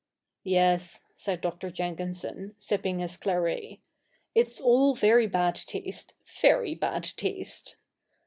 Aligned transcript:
'Yes,' 0.43 1.01
said 1.13 1.41
Dr. 1.41 1.69
Jenkinson, 1.69 2.55
sipping 2.57 2.97
his 2.97 3.17
claret,' 3.17 3.81
it's 4.33 4.59
all 4.59 4.95
very 4.95 5.27
bad 5.27 5.53
taste— 5.53 6.15
very 6.41 6.73
bad 6.73 7.03
taste.' 7.17 7.75